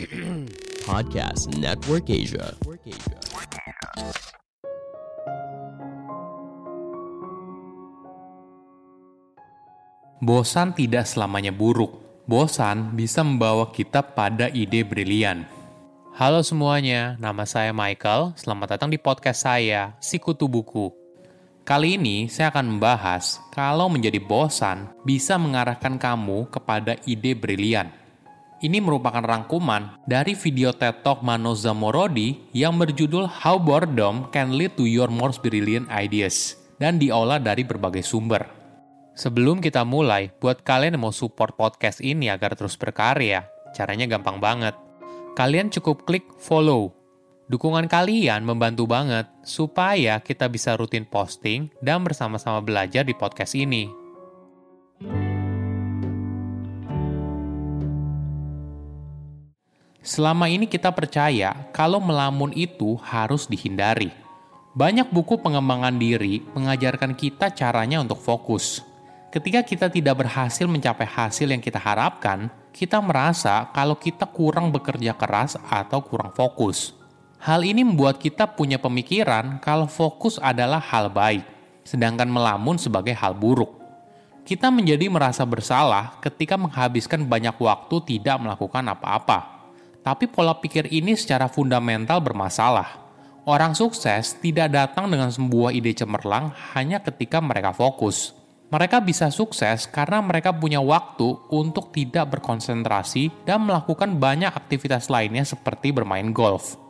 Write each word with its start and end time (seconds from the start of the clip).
Podcast 0.88 1.52
Network 1.60 2.08
Asia. 2.08 2.56
Bosan 10.24 10.72
tidak 10.72 11.04
selamanya 11.04 11.52
buruk. 11.52 12.24
Bosan 12.24 12.96
bisa 12.96 13.20
membawa 13.20 13.68
kita 13.68 14.00
pada 14.00 14.48
ide 14.56 14.88
brilian. 14.88 15.44
Halo 16.16 16.40
semuanya, 16.40 17.14
nama 17.20 17.44
saya 17.44 17.76
Michael. 17.76 18.32
Selamat 18.40 18.74
datang 18.74 18.90
di 18.90 18.96
podcast 18.96 19.44
saya, 19.44 19.94
Sikutu 20.00 20.48
Buku. 20.48 20.97
Kali 21.68 22.00
ini 22.00 22.32
saya 22.32 22.48
akan 22.48 22.64
membahas 22.80 23.44
kalau 23.52 23.92
menjadi 23.92 24.16
bosan 24.16 24.88
bisa 25.04 25.36
mengarahkan 25.36 26.00
kamu 26.00 26.48
kepada 26.48 26.96
ide 27.04 27.36
brilian. 27.36 27.92
Ini 28.64 28.80
merupakan 28.80 29.20
rangkuman 29.20 30.00
dari 30.08 30.32
video 30.32 30.72
TED 30.72 31.04
Talk 31.04 31.20
Mano 31.20 31.52
Zamorodi 31.52 32.48
yang 32.56 32.80
berjudul 32.80 33.28
How 33.28 33.60
Boredom 33.60 34.32
Can 34.32 34.56
Lead 34.56 34.80
to 34.80 34.88
Your 34.88 35.12
Most 35.12 35.44
Brilliant 35.44 35.92
Ideas 35.92 36.56
dan 36.80 36.96
diolah 36.96 37.36
dari 37.36 37.68
berbagai 37.68 38.00
sumber. 38.00 38.48
Sebelum 39.12 39.60
kita 39.60 39.84
mulai, 39.84 40.32
buat 40.40 40.64
kalian 40.64 40.96
yang 40.96 41.04
mau 41.04 41.12
support 41.12 41.52
podcast 41.52 42.00
ini 42.00 42.32
agar 42.32 42.56
terus 42.56 42.80
berkarya, 42.80 43.44
caranya 43.76 44.08
gampang 44.08 44.40
banget. 44.40 44.72
Kalian 45.36 45.68
cukup 45.68 46.08
klik 46.08 46.24
follow. 46.40 46.97
Dukungan 47.48 47.88
kalian 47.88 48.44
membantu 48.44 48.84
banget 48.84 49.24
supaya 49.40 50.20
kita 50.20 50.52
bisa 50.52 50.76
rutin 50.76 51.08
posting 51.08 51.72
dan 51.80 52.04
bersama-sama 52.04 52.60
belajar 52.60 53.08
di 53.08 53.16
podcast 53.16 53.56
ini. 53.56 53.88
Selama 60.04 60.52
ini 60.52 60.68
kita 60.68 60.92
percaya 60.92 61.72
kalau 61.72 62.04
melamun 62.04 62.52
itu 62.52 63.00
harus 63.00 63.48
dihindari. 63.48 64.12
Banyak 64.76 65.08
buku 65.08 65.40
pengembangan 65.40 65.96
diri 65.96 66.44
mengajarkan 66.52 67.16
kita 67.16 67.50
caranya 67.56 68.04
untuk 68.04 68.20
fokus, 68.20 68.84
Ketika 69.28 69.60
kita 69.60 69.92
tidak 69.92 70.24
berhasil 70.24 70.64
mencapai 70.64 71.04
hasil 71.04 71.52
yang 71.52 71.60
kita 71.60 71.76
harapkan, 71.76 72.48
kita 72.72 72.96
merasa 73.04 73.68
kalau 73.76 73.92
kita 73.92 74.24
kurang 74.24 74.72
bekerja 74.72 75.12
keras 75.12 75.60
atau 75.68 76.00
kurang 76.00 76.32
fokus. 76.32 76.97
Hal 77.38 77.62
ini 77.62 77.86
membuat 77.86 78.18
kita 78.18 78.50
punya 78.50 78.82
pemikiran 78.82 79.62
kalau 79.62 79.86
fokus 79.86 80.42
adalah 80.42 80.82
hal 80.82 81.06
baik, 81.06 81.46
sedangkan 81.86 82.26
melamun 82.26 82.74
sebagai 82.82 83.14
hal 83.14 83.38
buruk. 83.38 83.78
Kita 84.42 84.74
menjadi 84.74 85.06
merasa 85.06 85.46
bersalah 85.46 86.18
ketika 86.18 86.58
menghabiskan 86.58 87.22
banyak 87.22 87.54
waktu 87.62 87.96
tidak 88.02 88.42
melakukan 88.42 88.82
apa-apa. 88.90 89.70
Tapi 90.02 90.26
pola 90.26 90.56
pikir 90.58 90.90
ini 90.90 91.14
secara 91.14 91.46
fundamental 91.46 92.18
bermasalah. 92.18 93.06
Orang 93.46 93.78
sukses 93.78 94.34
tidak 94.42 94.74
datang 94.74 95.06
dengan 95.06 95.30
sebuah 95.30 95.70
ide 95.70 95.94
cemerlang 95.94 96.50
hanya 96.74 96.98
ketika 97.00 97.38
mereka 97.38 97.70
fokus 97.70 98.38
mereka 98.68 99.00
bisa 99.00 99.32
sukses 99.32 99.88
karena 99.88 100.20
mereka 100.20 100.52
punya 100.52 100.76
waktu 100.76 101.24
untuk 101.48 101.88
tidak 101.88 102.36
berkonsentrasi 102.36 103.48
dan 103.48 103.64
melakukan 103.64 104.20
banyak 104.20 104.52
aktivitas 104.52 105.08
lainnya 105.08 105.40
seperti 105.48 105.88
bermain 105.88 106.36
golf. 106.36 106.87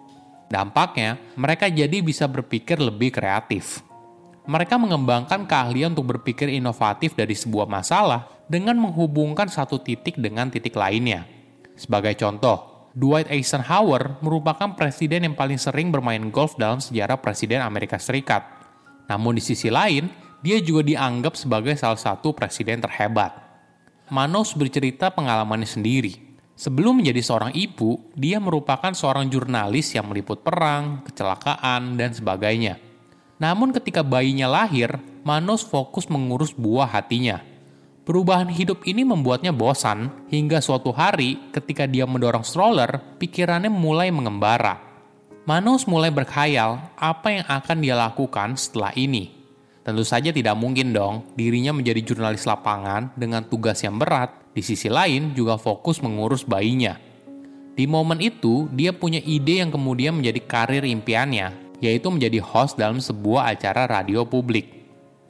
Dampaknya, 0.49 1.21
mereka 1.37 1.69
jadi 1.69 2.01
bisa 2.01 2.25
berpikir 2.25 2.81
lebih 2.81 3.13
kreatif. 3.13 3.85
Mereka 4.49 4.81
mengembangkan 4.81 5.45
keahlian 5.45 5.93
untuk 5.93 6.17
berpikir 6.17 6.49
inovatif 6.49 7.13
dari 7.13 7.37
sebuah 7.37 7.69
masalah 7.69 8.25
dengan 8.49 8.81
menghubungkan 8.81 9.45
satu 9.53 9.77
titik 9.77 10.17
dengan 10.17 10.49
titik 10.49 10.73
lainnya. 10.73 11.29
Sebagai 11.77 12.17
contoh, 12.17 12.89
Dwight 12.97 13.29
Eisenhower 13.29 14.17
merupakan 14.25 14.73
presiden 14.73 15.29
yang 15.29 15.37
paling 15.37 15.61
sering 15.61 15.93
bermain 15.93 16.33
golf 16.33 16.57
dalam 16.57 16.81
sejarah 16.81 17.21
presiden 17.21 17.61
Amerika 17.61 18.01
Serikat. 18.01 18.43
Namun 19.05 19.37
di 19.37 19.45
sisi 19.45 19.69
lain, 19.69 20.09
dia 20.41 20.59
juga 20.65 20.81
dianggap 20.81 21.37
sebagai 21.37 21.77
salah 21.77 22.01
satu 22.01 22.33
presiden 22.33 22.81
terhebat. 22.81 23.37
Manos 24.09 24.57
bercerita 24.57 25.13
pengalamannya 25.13 25.69
sendiri. 25.69 26.28
Sebelum 26.59 26.99
menjadi 26.99 27.23
seorang 27.23 27.55
ibu, 27.55 28.11
dia 28.19 28.43
merupakan 28.43 28.91
seorang 28.91 29.31
jurnalis 29.31 29.95
yang 29.95 30.11
meliput 30.11 30.43
perang, 30.43 31.07
kecelakaan, 31.07 31.95
dan 31.95 32.11
sebagainya. 32.11 32.83
Namun 33.39 33.71
ketika 33.71 34.03
bayinya 34.03 34.51
lahir, 34.51 34.99
Manos 35.23 35.63
fokus 35.63 36.11
mengurus 36.11 36.51
buah 36.57 36.91
hatinya. 36.91 37.39
Perubahan 38.03 38.51
hidup 38.51 38.83
ini 38.89 39.07
membuatnya 39.07 39.55
bosan, 39.55 40.11
hingga 40.33 40.59
suatu 40.59 40.91
hari 40.91 41.53
ketika 41.55 41.87
dia 41.87 42.09
mendorong 42.09 42.43
stroller, 42.43 42.97
pikirannya 43.23 43.71
mulai 43.71 44.11
mengembara. 44.11 44.81
Manos 45.45 45.87
mulai 45.87 46.11
berkhayal 46.11 46.91
apa 46.99 47.29
yang 47.39 47.47
akan 47.47 47.79
dia 47.79 47.95
lakukan 47.95 48.59
setelah 48.59 48.91
ini. 48.99 49.31
Tentu 49.85 50.03
saja 50.03 50.33
tidak 50.33 50.57
mungkin 50.57 50.97
dong 50.97 51.29
dirinya 51.37 51.77
menjadi 51.77 52.01
jurnalis 52.03 52.49
lapangan 52.49 53.13
dengan 53.15 53.45
tugas 53.45 53.85
yang 53.85 54.01
berat, 54.01 54.33
di 54.59 54.63
sisi 54.67 54.91
lain 54.91 55.39
juga 55.39 55.55
fokus 55.55 56.03
mengurus 56.03 56.43
bayinya. 56.43 56.99
Di 57.79 57.87
momen 57.87 58.19
itu, 58.19 58.67
dia 58.75 58.91
punya 58.91 59.23
ide 59.23 59.63
yang 59.63 59.71
kemudian 59.71 60.19
menjadi 60.19 60.43
karir 60.43 60.83
impiannya, 60.83 61.79
yaitu 61.79 62.11
menjadi 62.11 62.43
host 62.43 62.75
dalam 62.75 62.99
sebuah 62.99 63.55
acara 63.55 63.87
radio 63.87 64.27
publik. 64.27 64.67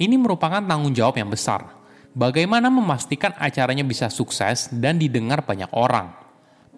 Ini 0.00 0.16
merupakan 0.16 0.65
tanggung 0.65 0.97
jawab 0.97 1.21
yang 1.21 1.28
besar. 1.28 1.77
Bagaimana 2.16 2.72
memastikan 2.72 3.37
acaranya 3.37 3.84
bisa 3.84 4.09
sukses 4.09 4.72
dan 4.72 4.97
didengar 4.97 5.45
banyak 5.45 5.69
orang? 5.77 6.09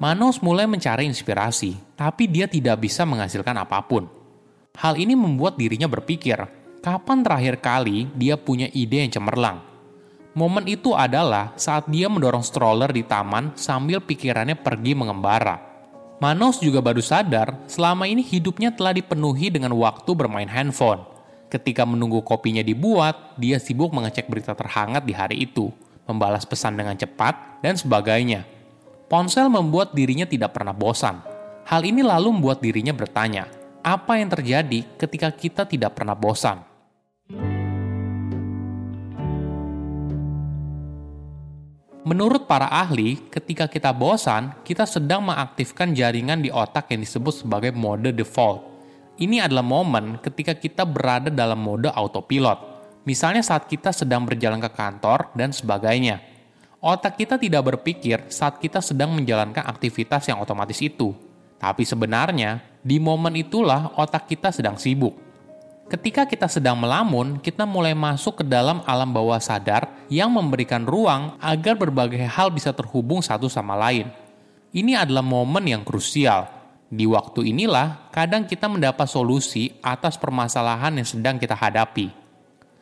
Manos 0.03 0.43
mulai 0.43 0.67
mencari 0.67 1.07
inspirasi, 1.07 1.79
tapi 1.95 2.27
dia 2.27 2.51
tidak 2.51 2.83
bisa 2.83 3.07
menghasilkan 3.07 3.55
apa 3.63 3.79
pun. 3.87 4.11
Hal 4.75 4.99
ini 4.99 5.15
membuat 5.15 5.55
dirinya 5.55 5.87
berpikir, 5.87 6.51
kapan 6.83 7.23
terakhir 7.23 7.63
kali 7.63 8.11
dia 8.19 8.35
punya 8.35 8.67
ide 8.75 9.07
yang 9.07 9.13
cemerlang? 9.15 9.70
Momen 10.31 10.63
itu 10.71 10.95
adalah 10.95 11.51
saat 11.59 11.91
dia 11.91 12.07
mendorong 12.07 12.47
stroller 12.47 12.95
di 12.95 13.03
taman 13.03 13.51
sambil 13.59 13.99
pikirannya 13.99 14.55
pergi 14.55 14.95
mengembara. 14.95 15.59
Manos 16.23 16.63
juga 16.63 16.79
baru 16.79 17.03
sadar 17.03 17.67
selama 17.67 18.07
ini 18.07 18.23
hidupnya 18.23 18.71
telah 18.71 18.95
dipenuhi 18.95 19.51
dengan 19.51 19.75
waktu 19.75 20.11
bermain 20.15 20.47
handphone. 20.47 21.03
Ketika 21.51 21.83
menunggu 21.83 22.23
kopinya 22.23 22.63
dibuat, 22.63 23.35
dia 23.35 23.59
sibuk 23.59 23.91
mengecek 23.91 24.31
berita 24.31 24.55
terhangat 24.55 25.03
di 25.03 25.11
hari 25.11 25.51
itu, 25.51 25.75
membalas 26.07 26.47
pesan 26.47 26.79
dengan 26.79 26.95
cepat, 26.95 27.59
dan 27.59 27.75
sebagainya. 27.75 28.47
Ponsel 29.11 29.51
membuat 29.51 29.91
dirinya 29.91 30.31
tidak 30.31 30.55
pernah 30.55 30.71
bosan. 30.71 31.19
Hal 31.67 31.83
ini 31.83 32.07
lalu 32.07 32.39
membuat 32.39 32.63
dirinya 32.63 32.95
bertanya, 32.95 33.51
apa 33.83 34.23
yang 34.23 34.31
terjadi 34.31 34.87
ketika 34.95 35.35
kita 35.35 35.67
tidak 35.67 35.99
pernah 35.99 36.15
bosan? 36.15 36.70
Menurut 42.01 42.49
para 42.49 42.65
ahli, 42.65 43.21
ketika 43.29 43.69
kita 43.69 43.93
bosan, 43.93 44.57
kita 44.65 44.89
sedang 44.89 45.21
mengaktifkan 45.21 45.93
jaringan 45.93 46.41
di 46.41 46.49
otak 46.49 46.89
yang 46.89 47.05
disebut 47.05 47.45
sebagai 47.45 47.77
mode 47.77 48.17
default. 48.17 48.65
Ini 49.21 49.45
adalah 49.45 49.61
momen 49.61 50.17
ketika 50.17 50.57
kita 50.57 50.89
berada 50.89 51.29
dalam 51.29 51.61
mode 51.61 51.93
autopilot. 51.93 52.57
Misalnya 53.05 53.45
saat 53.45 53.69
kita 53.69 53.93
sedang 53.93 54.25
berjalan 54.25 54.65
ke 54.65 54.73
kantor 54.73 55.29
dan 55.37 55.53
sebagainya. 55.53 56.25
Otak 56.81 57.21
kita 57.21 57.37
tidak 57.37 57.69
berpikir 57.69 58.33
saat 58.33 58.57
kita 58.57 58.81
sedang 58.81 59.13
menjalankan 59.13 59.69
aktivitas 59.69 60.25
yang 60.33 60.41
otomatis 60.41 60.81
itu. 60.81 61.13
Tapi 61.61 61.85
sebenarnya, 61.85 62.65
di 62.81 62.97
momen 62.97 63.37
itulah 63.37 63.93
otak 64.01 64.25
kita 64.25 64.49
sedang 64.49 64.81
sibuk 64.81 65.30
Ketika 65.91 66.23
kita 66.23 66.47
sedang 66.47 66.79
melamun, 66.79 67.43
kita 67.43 67.67
mulai 67.67 67.99
masuk 67.99 68.39
ke 68.39 68.45
dalam 68.47 68.79
alam 68.87 69.11
bawah 69.11 69.43
sadar 69.43 69.91
yang 70.07 70.31
memberikan 70.31 70.87
ruang 70.87 71.35
agar 71.43 71.75
berbagai 71.75 72.31
hal 72.31 72.55
bisa 72.55 72.71
terhubung 72.71 73.19
satu 73.19 73.51
sama 73.51 73.75
lain. 73.75 74.07
Ini 74.71 75.03
adalah 75.03 75.27
momen 75.27 75.67
yang 75.67 75.83
krusial. 75.83 76.47
Di 76.87 77.11
waktu 77.11 77.51
inilah, 77.51 78.07
kadang 78.15 78.47
kita 78.47 78.71
mendapat 78.71 79.11
solusi 79.11 79.75
atas 79.83 80.15
permasalahan 80.15 80.95
yang 80.95 81.09
sedang 81.11 81.43
kita 81.43 81.59
hadapi. 81.59 82.15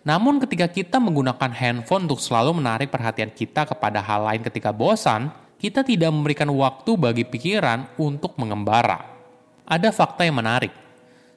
Namun, 0.05 0.37
ketika 0.45 0.69
kita 0.69 1.01
menggunakan 1.01 1.49
handphone 1.49 2.05
untuk 2.13 2.21
selalu 2.21 2.61
menarik 2.61 2.93
perhatian 2.93 3.33
kita 3.33 3.65
kepada 3.73 4.05
hal 4.05 4.29
lain 4.29 4.45
ketika 4.45 4.69
bosan, 4.69 5.33
kita 5.57 5.81
tidak 5.81 6.13
memberikan 6.13 6.53
waktu 6.53 6.93
bagi 7.01 7.25
pikiran 7.25 7.89
untuk 7.97 8.37
mengembara. 8.37 9.01
Ada 9.65 9.97
fakta 9.97 10.29
yang 10.29 10.45
menarik 10.45 10.88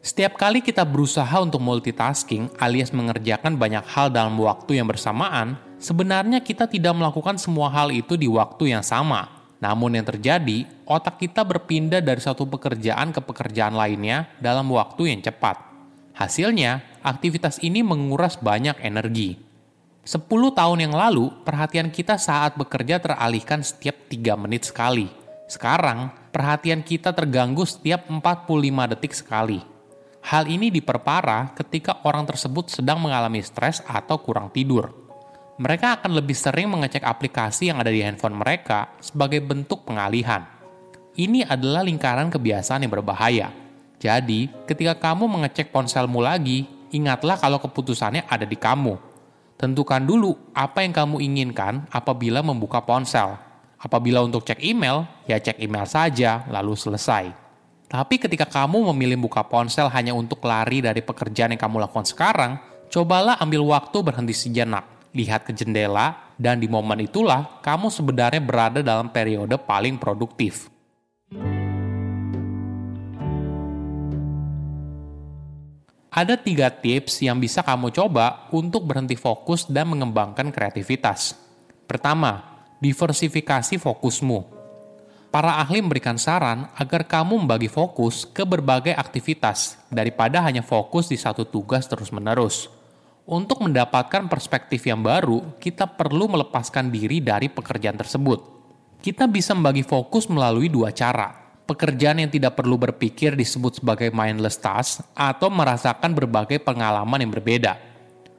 setiap 0.01 0.33
kali 0.33 0.65
kita 0.65 0.81
berusaha 0.81 1.37
untuk 1.37 1.61
multitasking 1.61 2.49
alias 2.57 2.89
mengerjakan 2.89 3.53
banyak 3.53 3.85
hal 3.85 4.09
dalam 4.09 4.33
waktu 4.41 4.81
yang 4.81 4.89
bersamaan, 4.89 5.61
sebenarnya 5.77 6.41
kita 6.41 6.65
tidak 6.65 6.97
melakukan 6.97 7.37
semua 7.37 7.69
hal 7.69 7.93
itu 7.93 8.17
di 8.17 8.25
waktu 8.25 8.73
yang 8.73 8.81
sama. 8.81 9.29
Namun 9.61 9.93
yang 9.93 10.09
terjadi, 10.09 10.65
otak 10.89 11.21
kita 11.21 11.45
berpindah 11.45 12.01
dari 12.01 12.17
satu 12.17 12.49
pekerjaan 12.49 13.13
ke 13.13 13.21
pekerjaan 13.21 13.77
lainnya 13.77 14.25
dalam 14.41 14.73
waktu 14.73 15.13
yang 15.13 15.21
cepat. 15.21 15.61
Hasilnya, 16.17 16.81
aktivitas 17.05 17.61
ini 17.61 17.85
menguras 17.85 18.41
banyak 18.41 18.81
energi. 18.81 19.37
10 20.01 20.25
tahun 20.57 20.81
yang 20.81 20.97
lalu, 20.97 21.29
perhatian 21.45 21.93
kita 21.93 22.17
saat 22.17 22.57
bekerja 22.57 22.97
teralihkan 22.97 23.61
setiap 23.61 24.09
3 24.09 24.33
menit 24.33 24.65
sekali. 24.65 25.13
Sekarang, 25.45 26.09
perhatian 26.33 26.81
kita 26.81 27.13
terganggu 27.13 27.69
setiap 27.69 28.09
45 28.09 28.97
detik 28.97 29.13
sekali. 29.13 29.70
Hal 30.21 30.45
ini 30.45 30.69
diperparah 30.69 31.57
ketika 31.57 32.05
orang 32.05 32.29
tersebut 32.29 32.69
sedang 32.69 33.01
mengalami 33.01 33.41
stres 33.41 33.81
atau 33.85 34.21
kurang 34.21 34.53
tidur. 34.53 34.93
Mereka 35.61 36.01
akan 36.01 36.11
lebih 36.17 36.37
sering 36.37 36.69
mengecek 36.69 37.05
aplikasi 37.05 37.69
yang 37.69 37.81
ada 37.81 37.89
di 37.93 38.01
handphone 38.01 38.37
mereka 38.37 38.93
sebagai 39.01 39.41
bentuk 39.41 39.85
pengalihan. 39.85 40.45
Ini 41.17 41.45
adalah 41.45 41.83
lingkaran 41.85 42.31
kebiasaan 42.31 42.85
yang 42.87 42.93
berbahaya. 42.93 43.51
Jadi, 44.01 44.49
ketika 44.65 44.97
kamu 44.97 45.27
mengecek 45.27 45.69
ponselmu 45.69 46.23
lagi, 46.23 46.65
ingatlah 46.95 47.37
kalau 47.37 47.61
keputusannya 47.61 48.25
ada 48.25 48.47
di 48.47 48.57
kamu 48.57 49.11
Tentukan 49.61 50.01
dulu 50.01 50.33
apa 50.57 50.81
yang 50.81 50.89
kamu 50.89 51.21
inginkan 51.21 51.85
apabila 51.93 52.41
membuka 52.41 52.81
ponsel. 52.81 53.37
Apabila 53.77 54.25
untuk 54.25 54.41
cek 54.41 54.57
email, 54.57 55.05
ya 55.29 55.37
cek 55.37 55.61
email 55.61 55.85
saja, 55.85 56.49
lalu 56.49 56.73
selesai. 56.73 57.29
Tapi 57.91 58.15
ketika 58.23 58.47
kamu 58.47 58.87
memilih 58.95 59.27
buka 59.27 59.43
ponsel 59.43 59.91
hanya 59.91 60.15
untuk 60.15 60.39
lari 60.47 60.79
dari 60.79 61.03
pekerjaan 61.03 61.51
yang 61.51 61.59
kamu 61.59 61.83
lakukan 61.83 62.07
sekarang, 62.07 62.55
cobalah 62.87 63.35
ambil 63.43 63.67
waktu 63.67 63.99
berhenti 63.99 64.31
sejenak, 64.31 65.11
lihat 65.11 65.43
ke 65.43 65.51
jendela, 65.51 66.15
dan 66.39 66.63
di 66.63 66.71
momen 66.71 67.03
itulah 67.03 67.59
kamu 67.59 67.91
sebenarnya 67.91 68.39
berada 68.39 68.79
dalam 68.79 69.11
periode 69.11 69.59
paling 69.59 69.99
produktif. 69.99 70.71
Ada 76.11 76.39
tiga 76.39 76.71
tips 76.71 77.19
yang 77.19 77.43
bisa 77.43 77.59
kamu 77.59 77.91
coba 77.91 78.47
untuk 78.55 78.87
berhenti 78.87 79.19
fokus 79.19 79.67
dan 79.67 79.91
mengembangkan 79.91 80.47
kreativitas. 80.47 81.35
Pertama, 81.91 82.39
diversifikasi 82.79 83.75
fokusmu. 83.75 84.50
Para 85.31 85.63
ahli 85.63 85.79
memberikan 85.79 86.19
saran 86.19 86.67
agar 86.75 87.07
kamu 87.07 87.47
membagi 87.47 87.71
fokus 87.71 88.27
ke 88.27 88.43
berbagai 88.43 88.91
aktivitas 88.91 89.79
daripada 89.87 90.43
hanya 90.43 90.59
fokus 90.59 91.07
di 91.07 91.15
satu 91.15 91.47
tugas 91.47 91.87
terus-menerus. 91.87 92.67
Untuk 93.23 93.63
mendapatkan 93.63 94.27
perspektif 94.27 94.83
yang 94.83 94.99
baru, 94.99 95.55
kita 95.55 95.87
perlu 95.87 96.27
melepaskan 96.35 96.91
diri 96.91 97.23
dari 97.23 97.47
pekerjaan 97.47 97.95
tersebut. 97.95 98.43
Kita 98.99 99.23
bisa 99.31 99.55
membagi 99.55 99.87
fokus 99.87 100.27
melalui 100.27 100.67
dua 100.67 100.91
cara 100.91 101.41
pekerjaan 101.71 102.19
yang 102.19 102.27
tidak 102.27 102.59
perlu 102.59 102.75
berpikir 102.75 103.31
disebut 103.39 103.79
sebagai 103.79 104.11
mindless 104.11 104.59
task 104.59 105.07
atau 105.15 105.47
merasakan 105.47 106.11
berbagai 106.11 106.59
pengalaman 106.59 107.23
yang 107.23 107.31
berbeda. 107.31 107.79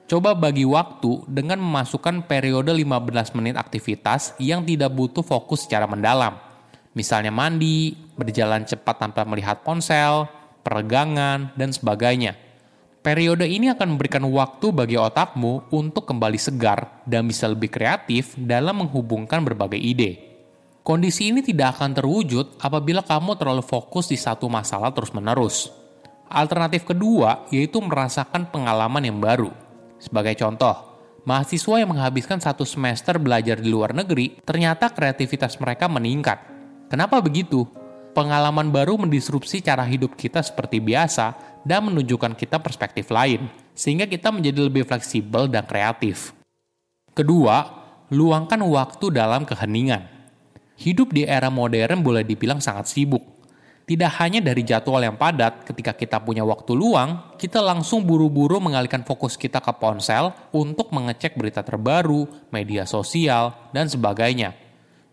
Coba 0.04 0.36
bagi 0.36 0.68
waktu 0.68 1.24
dengan 1.24 1.56
memasukkan 1.56 2.28
periode 2.28 2.68
15 2.68 3.32
menit 3.32 3.56
aktivitas 3.56 4.36
yang 4.36 4.60
tidak 4.60 4.92
butuh 4.92 5.24
fokus 5.24 5.64
secara 5.64 5.88
mendalam. 5.88 6.51
Misalnya 6.92 7.32
mandi, 7.32 7.96
berjalan 8.14 8.68
cepat 8.68 9.00
tanpa 9.00 9.24
melihat 9.24 9.64
ponsel, 9.64 10.28
peregangan, 10.60 11.56
dan 11.56 11.72
sebagainya. 11.72 12.36
Periode 13.02 13.50
ini 13.50 13.66
akan 13.66 13.98
memberikan 13.98 14.22
waktu 14.30 14.70
bagi 14.70 14.94
otakmu 14.94 15.74
untuk 15.74 16.06
kembali 16.06 16.38
segar 16.38 17.02
dan 17.02 17.26
bisa 17.26 17.50
lebih 17.50 17.66
kreatif 17.66 18.38
dalam 18.38 18.86
menghubungkan 18.86 19.42
berbagai 19.42 19.80
ide. 19.80 20.32
Kondisi 20.86 21.34
ini 21.34 21.42
tidak 21.42 21.78
akan 21.78 21.98
terwujud 21.98 22.62
apabila 22.62 23.02
kamu 23.02 23.34
terlalu 23.34 23.62
fokus 23.66 24.06
di 24.06 24.14
satu 24.14 24.46
masalah 24.46 24.94
terus-menerus. 24.94 25.74
Alternatif 26.30 26.86
kedua 26.86 27.50
yaitu 27.50 27.82
merasakan 27.82 28.46
pengalaman 28.54 29.02
yang 29.02 29.18
baru. 29.18 29.50
Sebagai 29.98 30.38
contoh, 30.38 30.74
mahasiswa 31.26 31.82
yang 31.82 31.90
menghabiskan 31.90 32.38
satu 32.38 32.62
semester 32.62 33.18
belajar 33.18 33.58
di 33.58 33.66
luar 33.66 33.94
negeri, 33.94 34.42
ternyata 34.46 34.90
kreativitas 34.90 35.58
mereka 35.58 35.90
meningkat. 35.90 36.51
Kenapa 36.92 37.24
begitu? 37.24 37.64
Pengalaman 38.12 38.68
baru 38.68 39.00
mendisrupsi 39.00 39.64
cara 39.64 39.80
hidup 39.88 40.12
kita 40.12 40.44
seperti 40.44 40.76
biasa 40.76 41.32
dan 41.64 41.88
menunjukkan 41.88 42.36
kita 42.36 42.60
perspektif 42.60 43.08
lain, 43.08 43.48
sehingga 43.72 44.04
kita 44.04 44.28
menjadi 44.28 44.68
lebih 44.68 44.84
fleksibel 44.84 45.48
dan 45.48 45.64
kreatif. 45.64 46.36
Kedua, 47.16 47.64
luangkan 48.12 48.60
waktu 48.68 49.08
dalam 49.08 49.48
keheningan. 49.48 50.04
Hidup 50.76 51.16
di 51.16 51.24
era 51.24 51.48
modern 51.48 52.04
boleh 52.04 52.28
dibilang 52.28 52.60
sangat 52.60 52.92
sibuk. 52.92 53.24
Tidak 53.88 54.12
hanya 54.20 54.44
dari 54.44 54.60
jadwal 54.60 55.00
yang 55.00 55.16
padat, 55.16 55.64
ketika 55.64 55.96
kita 55.96 56.20
punya 56.20 56.44
waktu 56.44 56.76
luang, 56.76 57.40
kita 57.40 57.64
langsung 57.64 58.04
buru-buru 58.04 58.60
mengalihkan 58.60 59.00
fokus 59.00 59.40
kita 59.40 59.64
ke 59.64 59.72
ponsel 59.80 60.28
untuk 60.52 60.92
mengecek 60.92 61.40
berita 61.40 61.64
terbaru, 61.64 62.28
media 62.52 62.84
sosial, 62.84 63.72
dan 63.72 63.88
sebagainya. 63.88 64.61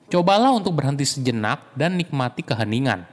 Cobalah 0.10 0.52
untuk 0.58 0.74
berhenti 0.74 1.06
sejenak 1.06 1.78
dan 1.78 1.94
nikmati 1.94 2.42
keheningan. 2.42 3.06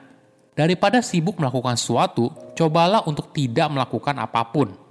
Daripada 0.57 1.05
sibuk 1.05 1.37
melakukan 1.37 1.77
sesuatu, 1.77 2.33
cobalah 2.57 3.05
untuk 3.05 3.37
tidak 3.37 3.69
melakukan 3.69 4.17
apa 4.17 4.43
pun– 4.49 4.73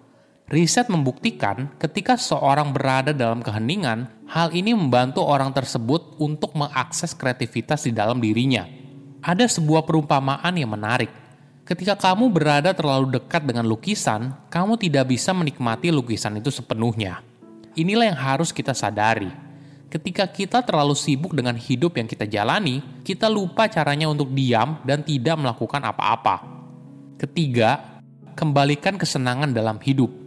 Riset 0.46 0.94
membuktikan 0.94 1.74
ketika 1.82 2.14
seorang 2.22 2.70
berada 2.70 3.10
dalam 3.18 3.42
keheningan, 3.42 4.30
hal 4.30 4.54
ini 4.54 4.78
membantu 4.78 5.26
orang 5.26 5.50
tersebut 5.50 6.22
untuk 6.22 6.54
mengakses 6.54 7.18
kreativitas 7.18 7.90
di 7.90 7.90
dalam 7.90 8.22
dirinya. 8.22 8.62
Ada 9.26 9.50
sebuah 9.50 9.90
perumpamaan 9.90 10.54
yang 10.54 10.70
menarik. 10.70 11.10
Ketika 11.66 11.98
kamu 11.98 12.30
berada 12.30 12.78
terlalu 12.78 13.18
dekat 13.18 13.42
dengan 13.42 13.66
lukisan, 13.66 14.38
kamu 14.54 14.78
tidak 14.78 15.10
bisa 15.10 15.34
menikmati 15.34 15.90
lukisan 15.90 16.38
itu 16.38 16.54
sepenuhnya. 16.54 17.26
Inilah 17.74 18.14
yang 18.14 18.20
harus 18.22 18.54
kita 18.54 18.78
sadari. 18.78 19.34
Ketika 19.88 20.28
kita 20.28 20.60
terlalu 20.66 20.98
sibuk 20.98 21.32
dengan 21.32 21.56
hidup 21.56 21.96
yang 21.96 22.10
kita 22.10 22.28
jalani, 22.28 22.84
kita 23.06 23.32
lupa 23.32 23.70
caranya 23.72 24.12
untuk 24.12 24.34
diam 24.36 24.82
dan 24.84 25.06
tidak 25.06 25.40
melakukan 25.40 25.82
apa-apa. 25.86 26.44
Ketiga, 27.16 28.02
kembalikan 28.36 29.00
kesenangan 29.00 29.56
dalam 29.56 29.80
hidup 29.80 30.26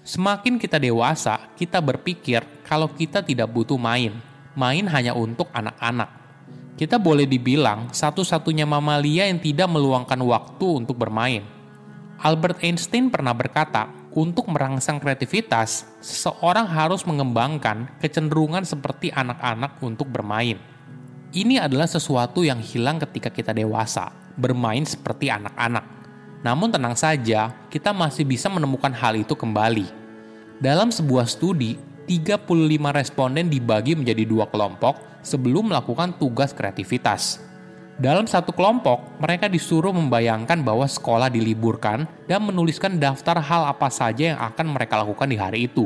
Semakin 0.00 0.56
kita 0.56 0.80
dewasa, 0.80 1.52
kita 1.60 1.76
berpikir 1.78 2.40
kalau 2.64 2.88
kita 2.88 3.20
tidak 3.20 3.52
butuh 3.52 3.76
main. 3.76 4.16
Main 4.56 4.88
hanya 4.88 5.12
untuk 5.12 5.52
anak-anak. 5.52 6.08
Kita 6.74 6.96
boleh 6.96 7.28
dibilang 7.28 7.92
satu-satunya 7.92 8.64
mamalia 8.64 9.28
yang 9.28 9.36
tidak 9.36 9.68
meluangkan 9.68 10.16
waktu 10.24 10.66
untuk 10.66 10.96
bermain. 10.96 11.44
Albert 12.16 12.64
Einstein 12.64 13.12
pernah 13.12 13.36
berkata, 13.36 13.92
untuk 14.16 14.50
merangsang 14.50 14.98
kreativitas, 14.98 15.86
seseorang 16.02 16.66
harus 16.66 17.06
mengembangkan 17.06 17.90
kecenderungan 18.02 18.66
seperti 18.66 19.14
anak-anak 19.14 19.78
untuk 19.82 20.10
bermain. 20.10 20.58
Ini 21.30 21.62
adalah 21.62 21.86
sesuatu 21.86 22.42
yang 22.42 22.58
hilang 22.58 22.98
ketika 22.98 23.30
kita 23.30 23.54
dewasa, 23.54 24.10
bermain 24.34 24.82
seperti 24.82 25.30
anak-anak 25.30 26.00
namun 26.40 26.72
tenang 26.72 26.96
saja, 26.96 27.52
kita 27.68 27.92
masih 27.92 28.24
bisa 28.24 28.48
menemukan 28.48 28.92
hal 28.96 29.12
itu 29.12 29.36
kembali. 29.36 29.92
Dalam 30.56 30.88
sebuah 30.88 31.28
studi, 31.28 31.76
35 32.08 32.48
responden 32.96 33.52
dibagi 33.52 33.92
menjadi 33.92 34.24
dua 34.24 34.48
kelompok 34.48 35.20
sebelum 35.20 35.68
melakukan 35.68 36.16
tugas 36.16 36.56
kreativitas. 36.56 37.49
Dalam 38.00 38.24
satu 38.24 38.56
kelompok, 38.56 39.20
mereka 39.20 39.44
disuruh 39.44 39.92
membayangkan 39.92 40.64
bahwa 40.64 40.88
sekolah 40.88 41.28
diliburkan 41.28 42.08
dan 42.24 42.40
menuliskan 42.40 42.96
daftar 42.96 43.36
hal 43.44 43.68
apa 43.68 43.92
saja 43.92 44.32
yang 44.32 44.40
akan 44.40 44.72
mereka 44.72 45.04
lakukan 45.04 45.28
di 45.28 45.36
hari 45.36 45.68
itu. 45.68 45.84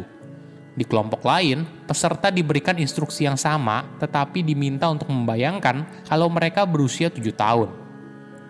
Di 0.78 0.86
kelompok 0.86 1.26
lain, 1.26 1.66
peserta 1.90 2.30
diberikan 2.30 2.78
instruksi 2.78 3.26
yang 3.26 3.34
sama, 3.34 3.82
tetapi 3.98 4.46
diminta 4.46 4.86
untuk 4.86 5.10
membayangkan 5.10 6.06
kalau 6.06 6.30
mereka 6.30 6.62
berusia 6.62 7.10
7 7.10 7.34
tahun. 7.34 7.74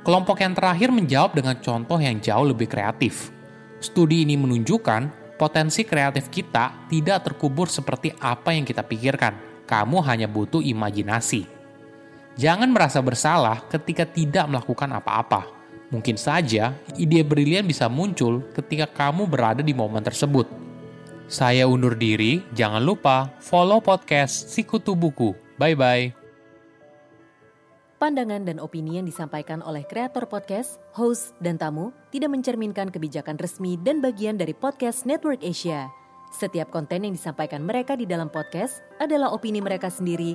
Kelompok 0.04 0.44
yang 0.44 0.52
terakhir 0.52 0.92
menjawab 0.92 1.32
dengan 1.32 1.56
contoh 1.64 1.96
yang 1.96 2.20
jauh 2.20 2.44
lebih 2.44 2.68
kreatif. 2.68 3.32
Studi 3.80 4.28
ini 4.28 4.36
menunjukkan 4.36 5.32
potensi 5.40 5.88
kreatif 5.88 6.28
kita 6.28 6.84
tidak 6.92 7.32
terkubur 7.32 7.72
seperti 7.72 8.12
apa 8.20 8.52
yang 8.52 8.68
kita 8.68 8.84
pikirkan. 8.84 9.64
Kamu 9.64 10.04
hanya 10.04 10.28
butuh 10.28 10.60
imajinasi. 10.60 11.53
Jangan 12.34 12.66
merasa 12.66 12.98
bersalah 12.98 13.62
ketika 13.70 14.02
tidak 14.02 14.50
melakukan 14.50 14.90
apa-apa. 14.90 15.46
Mungkin 15.94 16.18
saja 16.18 16.74
ide 16.98 17.22
brilian 17.22 17.62
bisa 17.62 17.86
muncul 17.86 18.42
ketika 18.50 18.90
kamu 18.90 19.30
berada 19.30 19.62
di 19.62 19.70
momen 19.70 20.02
tersebut. 20.02 20.50
Saya 21.30 21.70
undur 21.70 21.94
diri, 21.94 22.42
jangan 22.50 22.82
lupa 22.82 23.30
follow 23.38 23.78
podcast 23.78 24.50
Sikutu 24.50 24.98
Buku. 24.98 25.38
Bye-bye. 25.62 26.10
Pandangan 28.02 28.42
dan 28.42 28.58
opini 28.58 28.98
yang 28.98 29.06
disampaikan 29.06 29.62
oleh 29.62 29.86
kreator 29.86 30.26
podcast, 30.26 30.82
host, 30.92 31.38
dan 31.38 31.54
tamu 31.54 31.94
tidak 32.10 32.34
mencerminkan 32.34 32.90
kebijakan 32.90 33.38
resmi 33.38 33.78
dan 33.78 34.02
bagian 34.02 34.34
dari 34.34 34.52
podcast 34.52 35.06
Network 35.06 35.40
Asia. 35.40 35.88
Setiap 36.34 36.74
konten 36.74 37.06
yang 37.06 37.14
disampaikan 37.14 37.62
mereka 37.62 37.94
di 37.94 38.10
dalam 38.10 38.26
podcast 38.26 38.82
adalah 38.98 39.30
opini 39.30 39.62
mereka 39.62 39.86
sendiri 39.86 40.34